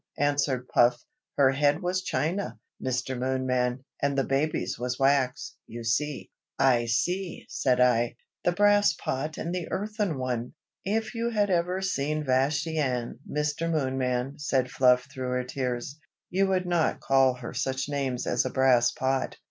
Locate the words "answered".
0.17-0.67